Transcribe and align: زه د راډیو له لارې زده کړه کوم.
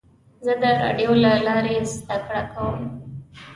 زه 0.45 0.53
د 0.61 0.63
راډیو 0.81 1.11
له 1.23 1.31
لارې 1.47 1.75
زده 1.93 2.17
کړه 2.25 2.41
کوم. 2.53 2.81